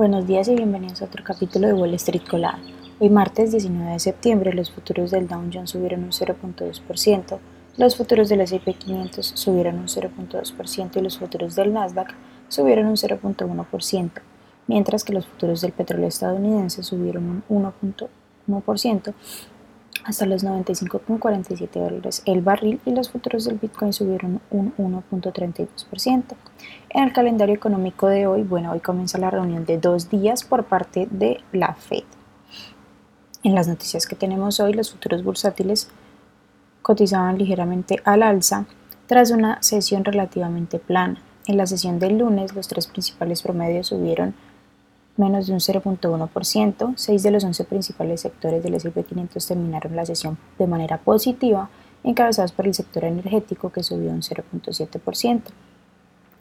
Buenos 0.00 0.26
días 0.26 0.48
y 0.48 0.54
bienvenidos 0.54 1.02
a 1.02 1.04
otro 1.04 1.22
capítulo 1.22 1.66
de 1.66 1.74
Wall 1.74 1.92
Street 1.92 2.22
Colada. 2.26 2.58
Hoy 3.00 3.10
martes 3.10 3.52
19 3.52 3.92
de 3.92 3.98
septiembre 3.98 4.54
los 4.54 4.70
futuros 4.70 5.10
del 5.10 5.28
Dow 5.28 5.42
Jones 5.52 5.68
subieron 5.68 6.04
un 6.04 6.10
0.2%, 6.10 7.38
los 7.76 7.96
futuros 7.98 8.30
del 8.30 8.40
S&P 8.40 8.72
500 8.72 9.32
subieron 9.34 9.78
un 9.78 9.88
0.2% 9.88 10.96
y 10.96 11.00
los 11.02 11.18
futuros 11.18 11.54
del 11.54 11.74
Nasdaq 11.74 12.14
subieron 12.48 12.86
un 12.86 12.96
0.1%, 12.96 14.10
mientras 14.68 15.04
que 15.04 15.12
los 15.12 15.26
futuros 15.26 15.60
del 15.60 15.72
petróleo 15.72 16.08
estadounidense 16.08 16.82
subieron 16.82 17.42
un 17.50 17.64
1.1% 17.64 19.12
hasta 20.04 20.26
los 20.26 20.44
95.47 20.44 21.70
dólares 21.72 22.22
el 22.24 22.40
barril 22.40 22.80
y 22.84 22.92
los 22.92 23.10
futuros 23.10 23.44
del 23.44 23.58
Bitcoin 23.58 23.92
subieron 23.92 24.40
un 24.50 24.74
1.32%. 24.76 26.24
En 26.90 27.04
el 27.04 27.12
calendario 27.12 27.54
económico 27.54 28.06
de 28.08 28.26
hoy, 28.26 28.42
bueno, 28.42 28.72
hoy 28.72 28.80
comienza 28.80 29.18
la 29.18 29.30
reunión 29.30 29.64
de 29.64 29.78
dos 29.78 30.10
días 30.10 30.44
por 30.44 30.64
parte 30.64 31.06
de 31.10 31.40
la 31.52 31.74
Fed. 31.74 32.04
En 33.42 33.54
las 33.54 33.68
noticias 33.68 34.06
que 34.06 34.16
tenemos 34.16 34.60
hoy, 34.60 34.74
los 34.74 34.90
futuros 34.90 35.24
bursátiles 35.24 35.88
cotizaban 36.82 37.38
ligeramente 37.38 38.00
al 38.04 38.22
alza 38.22 38.66
tras 39.06 39.30
una 39.30 39.62
sesión 39.62 40.04
relativamente 40.04 40.78
plana. 40.78 41.22
En 41.46 41.56
la 41.56 41.66
sesión 41.66 41.98
del 41.98 42.18
lunes, 42.18 42.54
los 42.54 42.68
tres 42.68 42.86
principales 42.86 43.42
promedios 43.42 43.88
subieron 43.88 44.34
menos 45.20 45.46
de 45.46 45.52
un 45.52 45.60
0.1%. 45.60 46.92
Seis 46.96 47.22
de 47.22 47.30
los 47.30 47.44
11 47.44 47.64
principales 47.64 48.22
sectores 48.22 48.62
del 48.62 48.74
S&P 48.74 49.04
500 49.04 49.46
terminaron 49.46 49.94
la 49.94 50.06
sesión 50.06 50.38
de 50.58 50.66
manera 50.66 50.98
positiva, 50.98 51.68
encabezados 52.02 52.52
por 52.52 52.66
el 52.66 52.74
sector 52.74 53.04
energético 53.04 53.70
que 53.70 53.82
subió 53.82 54.10
un 54.10 54.22
0.7%. 54.22 55.42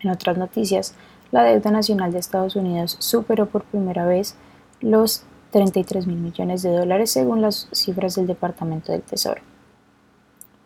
En 0.00 0.10
otras 0.10 0.36
noticias, 0.36 0.94
la 1.30 1.44
deuda 1.44 1.70
nacional 1.70 2.10
de 2.12 2.18
Estados 2.18 2.56
Unidos 2.56 2.96
superó 2.98 3.46
por 3.46 3.62
primera 3.64 4.04
vez 4.06 4.34
los 4.80 5.22
33 5.52 6.06
mil 6.06 6.16
millones 6.16 6.62
de 6.62 6.70
dólares 6.70 7.10
según 7.10 7.42
las 7.42 7.68
cifras 7.72 8.16
del 8.16 8.26
Departamento 8.26 8.90
del 8.90 9.02
Tesoro. 9.02 9.40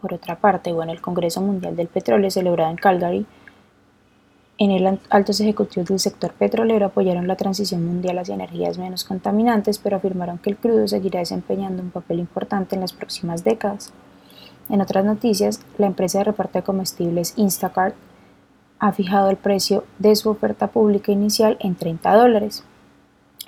Por 0.01 0.15
otra 0.15 0.39
parte, 0.39 0.73
bueno, 0.73 0.93
el 0.93 1.01
Congreso 1.01 1.41
Mundial 1.41 1.77
del 1.77 1.89
Petróleo 1.89 2.31
celebrado 2.31 2.71
en 2.71 2.77
Calgary 2.77 3.27
en 4.59 4.71
el 4.71 4.99
altos 5.11 5.41
ejecutivos 5.41 5.89
del 5.89 5.99
sector 5.99 6.33
petrolero 6.33 6.87
apoyaron 6.87 7.29
la 7.29 7.37
transición 7.37 7.85
mundial 7.85 8.19
hacia 8.19 8.35
energías 8.35 8.79
menos 8.79 9.05
contaminantes, 9.05 9.79
pero 9.79 9.97
afirmaron 9.97 10.39
que 10.39 10.51
el 10.51 10.57
crudo 10.57 10.89
seguirá 10.89 11.21
desempeñando 11.21 11.83
un 11.83 11.91
papel 11.91 12.21
importante 12.21 12.75
en 12.75 12.81
las 12.81 12.95
próximas 12.95 13.45
décadas. 13.45 13.93
En 14.71 14.81
otras 14.81 15.05
noticias, 15.05 15.61
la 15.77 15.87
empresa 15.87 16.19
de 16.19 16.25
reparto 16.25 16.59
de 16.59 16.65
comestibles 16.65 17.35
Instacart 17.37 17.95
ha 18.79 18.93
fijado 18.93 19.31
el 19.31 19.37
precio 19.37 19.85
de 19.99 20.17
su 20.17 20.31
oferta 20.31 20.69
pública 20.69 21.13
inicial 21.13 21.57
en 21.61 21.75
30 21.75 22.15
dólares, 22.15 22.65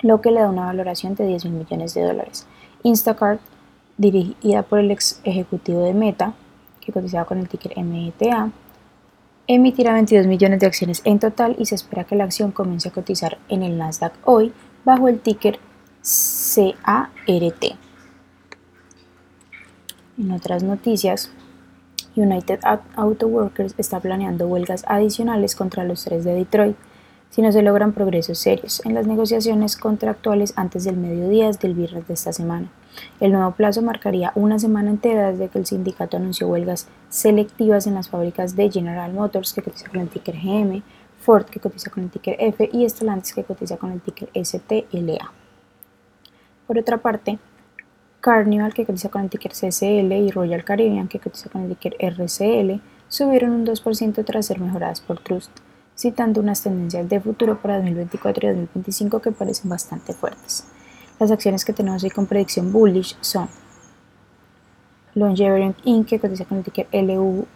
lo 0.01 0.21
que 0.21 0.31
le 0.31 0.41
da 0.41 0.49
una 0.49 0.65
valoración 0.65 1.15
de 1.15 1.25
10 1.25 1.45
mil 1.45 1.53
millones 1.53 1.93
de 1.93 2.03
dólares. 2.03 2.45
Instacart, 2.83 3.41
dirigida 3.97 4.63
por 4.63 4.79
el 4.79 4.91
ex 4.91 5.19
ejecutivo 5.23 5.81
de 5.83 5.93
Meta, 5.93 6.33
que 6.79 6.91
cotizaba 6.91 7.25
con 7.25 7.39
el 7.39 7.49
ticker 7.49 7.77
META, 7.83 8.51
emitirá 9.49 9.93
22 9.93 10.27
millones 10.27 10.59
de 10.59 10.67
acciones 10.67 11.01
en 11.05 11.17
total 11.17 11.55
y 11.57 11.65
se 11.65 11.73
espera 11.73 12.03
que 12.03 12.15
la 12.15 12.23
acción 12.23 12.51
comience 12.51 12.89
a 12.89 12.91
cotizar 12.91 13.39
en 13.49 13.63
el 13.63 13.79
Nasdaq 13.79 14.13
hoy 14.23 14.53
bajo 14.85 15.07
el 15.07 15.19
ticker 15.19 15.59
CART. 16.03 17.63
En 20.19 20.31
otras 20.31 20.61
noticias, 20.61 21.31
United 22.15 22.59
Auto 22.95 23.27
Workers 23.27 23.73
está 23.79 23.99
planeando 23.99 24.45
huelgas 24.45 24.83
adicionales 24.87 25.55
contra 25.55 25.83
los 25.83 26.03
tres 26.03 26.23
de 26.23 26.35
Detroit 26.35 26.77
si 27.29 27.41
no 27.41 27.51
se 27.51 27.61
logran 27.61 27.93
progresos 27.93 28.39
serios 28.39 28.83
en 28.85 28.95
las 28.95 29.05
negociaciones 29.05 29.77
contractuales 29.77 30.53
antes 30.55 30.83
del 30.83 30.97
mediodía 30.97 31.49
del 31.51 31.73
viernes 31.73 32.07
de 32.07 32.13
esta 32.13 32.33
semana. 32.33 32.69
El 33.19 33.31
nuevo 33.31 33.51
plazo 33.51 33.81
marcaría 33.81 34.31
una 34.35 34.59
semana 34.59 34.89
entera 34.89 35.31
desde 35.31 35.49
que 35.49 35.59
el 35.59 35.65
sindicato 35.65 36.17
anunció 36.17 36.47
huelgas 36.47 36.87
selectivas 37.09 37.87
en 37.87 37.95
las 37.95 38.09
fábricas 38.09 38.55
de 38.55 38.71
General 38.71 39.13
Motors, 39.13 39.53
que 39.53 39.61
cotiza 39.61 39.89
con 39.89 40.01
el 40.01 40.09
ticker 40.09 40.35
GM, 40.35 40.81
Ford, 41.19 41.45
que 41.45 41.59
cotiza 41.59 41.89
con 41.91 42.03
el 42.03 42.09
ticker 42.09 42.35
F, 42.39 42.69
y 42.71 42.89
Stellantis, 42.89 43.33
que 43.33 43.43
cotiza 43.43 43.77
con 43.77 43.91
el 43.91 44.01
ticker 44.01 44.29
STLA. 44.33 45.31
Por 46.65 46.77
otra 46.77 46.97
parte, 46.97 47.39
Carnival, 48.21 48.73
que 48.73 48.85
cotiza 48.85 49.09
con 49.09 49.23
el 49.23 49.29
ticker 49.29 49.51
CCL, 49.51 50.11
y 50.11 50.31
Royal 50.31 50.63
Caribbean, 50.63 51.07
que 51.07 51.19
cotiza 51.19 51.49
con 51.49 51.63
el 51.63 51.75
ticker 51.75 51.95
RCL, 51.99 52.81
subieron 53.07 53.51
un 53.51 53.65
2% 53.65 54.25
tras 54.25 54.45
ser 54.45 54.59
mejoradas 54.59 55.01
por 55.01 55.19
Trust, 55.19 55.51
citando 55.99 56.39
unas 56.39 56.63
tendencias 56.63 57.09
de 57.09 57.19
futuro 57.19 57.61
para 57.61 57.75
2024 57.75 58.45
y 58.45 58.49
2025 58.51 59.19
que 59.19 59.31
parecen 59.31 59.69
bastante 59.69 60.13
fuertes. 60.13 60.63
Las 61.19 61.29
acciones 61.29 61.65
que 61.65 61.73
tenemos 61.73 62.01
hoy 62.05 62.09
con 62.09 62.25
predicción 62.25 62.71
bullish 62.71 63.17
son 63.19 63.49
Longevity 65.13 65.81
Inc., 65.83 66.07
que 66.07 66.19
cotiza 66.19 66.45
con 66.45 66.59
el 66.59 66.63
ticker 66.63 66.87
LVGNR 66.93 67.47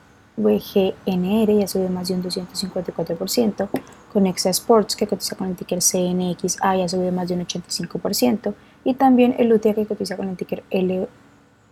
y 1.52 1.64
ha 1.64 1.68
subido 1.70 1.90
más 1.90 2.10
de 2.10 2.16
un 2.16 2.24
254%, 2.24 3.70
Conexa 4.12 4.50
Sports, 4.50 4.98
que 4.98 5.08
cotiza 5.08 5.38
con 5.38 5.48
el 5.48 5.56
ticker 5.56 5.80
CNXA 5.80 6.76
y 6.76 6.82
ha 6.82 6.90
subido 6.90 7.14
más 7.14 7.30
de 7.30 7.36
un 7.36 7.46
85%, 7.46 8.54
y 8.84 8.96
también 8.96 9.36
el 9.38 9.54
UTA, 9.54 9.74
que 9.74 9.86
cotiza 9.86 10.18
con 10.18 10.28
el 10.28 10.36
ticker 10.36 10.66
ELUT 10.70 11.08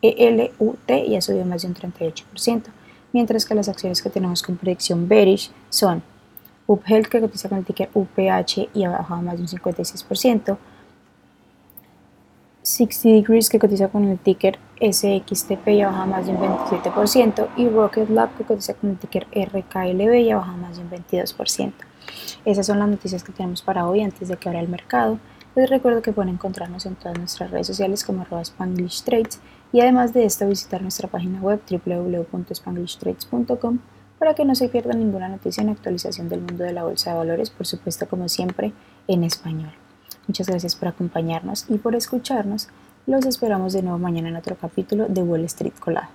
y 0.02 1.16
ha 1.18 1.22
subido 1.22 1.44
más 1.44 1.64
de 1.64 1.68
un 1.68 1.76
38%, 1.76 2.64
mientras 3.12 3.46
que 3.46 3.56
las 3.56 3.68
acciones 3.68 4.02
que 4.02 4.10
tenemos 4.10 4.42
con 4.42 4.56
predicción 4.56 5.10
bearish 5.10 5.52
son 5.70 6.02
UpHealth, 6.72 7.08
que 7.08 7.20
cotiza 7.20 7.50
con 7.50 7.58
el 7.60 7.66
ticker 7.66 7.90
UPH 7.94 8.70
y 8.74 8.84
ha 8.84 8.92
bajado 8.92 9.22
más 9.22 9.36
de 9.36 9.42
un 9.42 9.48
56%, 9.48 10.58
60 12.64 13.10
Degrees 13.10 13.50
que 13.50 13.60
cotiza 13.60 13.90
con 13.90 14.06
el 14.06 14.18
ticker 14.20 14.58
SXTP 14.80 15.68
y 15.70 15.82
ha 15.82 15.88
bajado 15.88 16.06
más 16.08 16.28
de 16.28 16.34
un 16.34 16.40
27% 16.40 17.48
y 17.58 17.68
Rocket 17.70 18.10
Lab 18.10 18.36
que 18.38 18.44
cotiza 18.44 18.76
con 18.76 18.92
el 18.92 18.98
ticker 18.98 19.26
RKLB 19.34 20.14
y 20.16 20.30
ha 20.32 20.38
bajado 20.38 20.58
más 20.58 20.78
de 20.78 20.84
un 20.84 20.92
22%. 20.92 21.74
Esas 22.46 22.66
son 22.66 22.80
las 22.80 22.88
noticias 22.88 23.24
que 23.24 23.32
tenemos 23.32 23.62
para 23.62 23.88
hoy 23.88 24.02
antes 24.02 24.30
de 24.30 24.38
que 24.38 24.50
abra 24.50 24.62
el 24.62 24.70
mercado. 24.70 25.20
Les 25.56 25.70
recuerdo 25.70 26.02
que 26.02 26.14
pueden 26.14 26.34
encontrarnos 26.34 26.86
en 26.86 26.96
todas 26.96 27.18
nuestras 27.18 27.52
redes 27.52 27.68
sociales 27.68 28.06
como 28.06 28.22
arroba 28.22 28.42
Spanglish 28.42 29.04
Trades 29.04 29.42
y 29.74 29.82
además 29.82 30.14
de 30.14 30.24
esto 30.26 30.48
visitar 30.48 30.82
nuestra 30.82 31.10
página 31.10 31.42
web 31.42 31.60
www.spanglishtrades.com 31.70 33.80
para 34.22 34.36
que 34.36 34.46
no 34.46 34.54
se 34.54 34.70
pierdan 34.70 35.00
ninguna 35.00 35.30
noticia 35.30 35.64
en 35.64 35.70
actualización 35.70 36.30
del 36.30 36.42
mundo 36.42 36.64
de 36.64 36.74
la 36.74 36.84
bolsa 36.84 37.10
de 37.10 37.18
valores, 37.18 37.50
por 37.50 37.66
supuesto 37.66 38.08
como 38.08 38.30
siempre 38.30 38.72
en 39.08 39.24
español. 39.24 39.72
Muchas 40.28 40.46
gracias 40.46 40.76
por 40.76 40.90
acompañarnos 40.90 41.66
y 41.70 41.80
por 41.80 41.96
escucharnos. 41.96 42.70
Los 43.08 43.26
esperamos 43.26 43.74
de 43.74 43.82
nuevo 43.82 43.98
mañana 43.98 44.30
en 44.30 44.36
otro 44.36 44.56
capítulo 44.56 45.08
de 45.08 45.24
Wall 45.24 45.46
Street 45.46 45.74
Colada. 45.80 46.12